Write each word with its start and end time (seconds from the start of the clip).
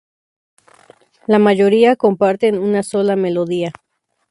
La 1.27 1.37
mayoría 1.37 1.95
comparten 1.95 2.57
una 2.57 2.81
sola 2.81 3.15
melodía. 3.15 3.71